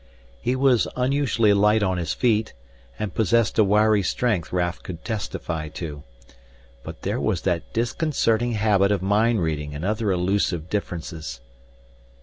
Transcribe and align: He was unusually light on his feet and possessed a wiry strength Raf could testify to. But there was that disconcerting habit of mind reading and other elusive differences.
He 0.41 0.55
was 0.55 0.87
unusually 0.95 1.53
light 1.53 1.83
on 1.83 1.99
his 1.99 2.11
feet 2.11 2.53
and 2.97 3.13
possessed 3.13 3.59
a 3.59 3.63
wiry 3.63 4.01
strength 4.01 4.51
Raf 4.51 4.81
could 4.81 5.05
testify 5.05 5.67
to. 5.69 6.01
But 6.81 7.03
there 7.03 7.19
was 7.21 7.41
that 7.43 7.71
disconcerting 7.71 8.53
habit 8.53 8.91
of 8.91 9.03
mind 9.03 9.43
reading 9.43 9.75
and 9.75 9.85
other 9.85 10.11
elusive 10.11 10.71
differences. 10.71 11.39